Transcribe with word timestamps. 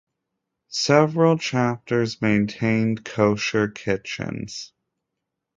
Several 0.69 1.37
chapters 1.37 2.23
maintained 2.23 3.05
kosher 3.05 3.67
kitchens. 3.67 4.73